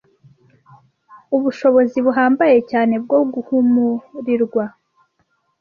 [1.35, 4.63] ubushobizi buhambaye cyane bwo guhumurirwa